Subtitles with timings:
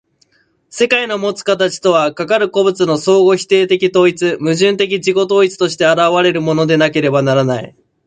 [0.71, 7.75] 世界のもつ形とは、かかる個物の相互否定的統一、矛盾的自己同一として現れるものでなければならない。